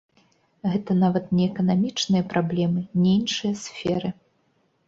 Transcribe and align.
Гэта 0.71 0.95
нават 1.03 1.25
не 1.39 1.43
эканамічныя 1.51 2.23
праблемы, 2.31 2.79
не 3.03 3.13
іншыя 3.19 3.53
сферы. 3.69 4.09